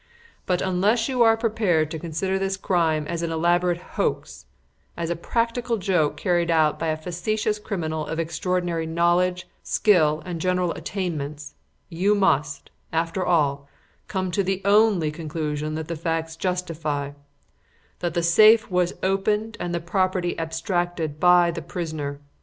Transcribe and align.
But 0.47 0.63
unless 0.63 1.07
you 1.07 1.21
are 1.21 1.37
prepared 1.37 1.91
to 1.91 1.99
consider 1.99 2.39
this 2.39 2.57
crime 2.57 3.05
as 3.05 3.21
an 3.21 3.31
elaborate 3.31 3.77
hoax 3.77 4.47
as 4.97 5.11
a 5.11 5.15
practical 5.15 5.77
joke 5.77 6.17
carried 6.17 6.49
out 6.49 6.79
by 6.79 6.87
a 6.87 6.97
facetious 6.97 7.59
criminal 7.59 8.07
of 8.07 8.17
extraordinary 8.17 8.87
knowledge, 8.87 9.47
skill 9.61 10.23
and 10.25 10.41
general 10.41 10.71
attainments 10.71 11.53
you 11.87 12.15
must, 12.15 12.71
after 12.91 13.23
all, 13.23 13.69
come 14.07 14.31
to 14.31 14.41
the 14.41 14.63
only 14.65 15.11
conclusion 15.11 15.75
that 15.75 15.87
the 15.87 15.95
facts 15.95 16.35
justify: 16.35 17.11
that 17.99 18.15
the 18.15 18.23
safe 18.23 18.71
was 18.71 18.95
opened 19.03 19.55
and 19.59 19.71
the 19.71 19.79
property 19.79 20.35
abstracted 20.39 21.19
by 21.19 21.51
the 21.51 21.61
prisoner. 21.61 22.19